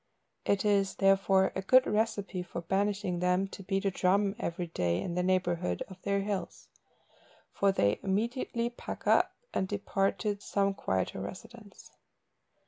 [0.45, 4.99] It is, therefore, a good recipe for banishing them to beat a drum every day
[4.99, 6.69] in the neighbourhood of their hills,
[7.53, 11.91] for they immediately pack up, and depart to some quieter residence.